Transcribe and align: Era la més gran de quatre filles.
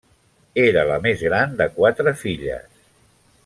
Era 0.61 0.85
la 0.91 0.97
més 1.03 1.21
gran 1.27 1.53
de 1.61 1.69
quatre 1.77 2.15
filles. 2.25 2.85